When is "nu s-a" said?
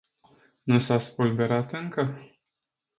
0.65-0.97